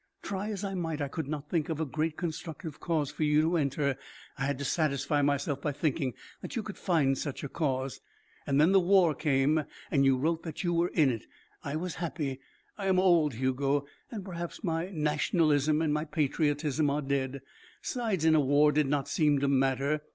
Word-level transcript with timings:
Try 0.23 0.49
as 0.49 0.63
I 0.63 0.73
might, 0.73 0.99
I 0.99 1.07
could 1.07 1.27
not 1.27 1.47
think 1.47 1.69
of 1.69 1.79
a 1.79 1.85
great 1.85 2.17
constructive 2.17 2.79
cause 2.79 3.11
for 3.11 3.23
you 3.23 3.41
to 3.41 3.55
enter. 3.57 3.97
I 4.35 4.45
had 4.45 4.57
to 4.57 4.65
satisfy 4.65 5.21
myself 5.21 5.61
by 5.61 5.73
thinking 5.73 6.15
that 6.41 6.55
you 6.55 6.63
could 6.63 6.79
find 6.79 7.15
such 7.15 7.43
a 7.43 7.47
cause. 7.47 8.01
Then 8.47 8.71
the 8.71 8.79
war 8.79 9.13
came. 9.13 9.63
And 9.91 10.03
you 10.03 10.17
wrote 10.17 10.41
that 10.41 10.63
you 10.63 10.73
were 10.73 10.87
in 10.87 11.11
it. 11.11 11.27
I 11.63 11.75
was 11.75 11.93
happy. 12.01 12.39
I 12.79 12.87
am 12.87 12.97
old, 12.97 13.35
Hugo, 13.35 13.85
and 14.09 14.25
perhaps 14.25 14.63
my 14.63 14.89
nationalism 14.89 15.83
and 15.83 15.93
my 15.93 16.05
patriotism 16.05 16.89
are 16.89 17.03
dead. 17.03 17.41
Sides 17.83 18.25
in 18.25 18.33
a 18.33 18.41
war 18.41 18.71
did 18.71 18.87
not 18.87 19.07
seem 19.07 19.37
to 19.37 19.47
matter. 19.47 20.01